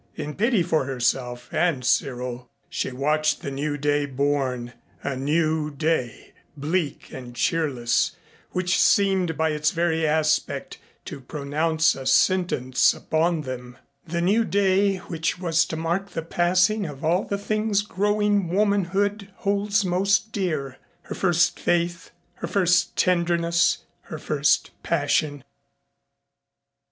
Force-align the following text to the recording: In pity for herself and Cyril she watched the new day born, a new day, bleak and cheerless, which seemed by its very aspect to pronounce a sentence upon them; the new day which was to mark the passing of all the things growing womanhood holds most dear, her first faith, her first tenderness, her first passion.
In 0.15 0.33
pity 0.33 0.63
for 0.63 0.85
herself 0.85 1.47
and 1.53 1.85
Cyril 1.85 2.49
she 2.71 2.91
watched 2.91 3.43
the 3.43 3.51
new 3.51 3.77
day 3.77 4.07
born, 4.07 4.73
a 5.03 5.15
new 5.15 5.69
day, 5.69 6.33
bleak 6.57 7.13
and 7.13 7.35
cheerless, 7.35 8.15
which 8.49 8.81
seemed 8.81 9.37
by 9.37 9.49
its 9.49 9.69
very 9.69 10.07
aspect 10.07 10.79
to 11.05 11.21
pronounce 11.21 11.93
a 11.93 12.07
sentence 12.07 12.95
upon 12.95 13.41
them; 13.41 13.77
the 14.07 14.21
new 14.21 14.43
day 14.43 14.97
which 14.97 15.37
was 15.37 15.65
to 15.65 15.75
mark 15.75 16.09
the 16.09 16.23
passing 16.23 16.87
of 16.87 17.05
all 17.05 17.23
the 17.23 17.37
things 17.37 17.83
growing 17.83 18.47
womanhood 18.49 19.29
holds 19.35 19.85
most 19.85 20.31
dear, 20.31 20.77
her 21.03 21.13
first 21.13 21.59
faith, 21.59 22.09
her 22.37 22.47
first 22.47 22.95
tenderness, 22.97 23.83
her 24.05 24.17
first 24.17 24.71
passion. 24.81 25.43